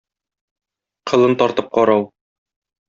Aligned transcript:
Кылын 1.11 1.39
тартып 1.43 1.71
карау. 1.79 2.11